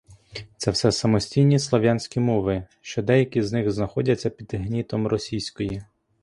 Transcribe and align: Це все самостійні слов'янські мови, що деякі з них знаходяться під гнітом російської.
Це 0.57 0.71
все 0.71 0.91
самостійні 0.91 1.59
слов'янські 1.59 2.19
мови, 2.19 2.63
що 2.81 3.01
деякі 3.03 3.41
з 3.41 3.51
них 3.51 3.71
знаходяться 3.71 4.29
під 4.29 4.53
гнітом 4.53 5.07
російської. 5.07 5.83